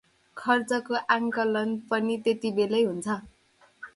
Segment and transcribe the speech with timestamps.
[0.37, 3.19] खर्चको आंकलन पनि त्यति बेलै हुन्छ।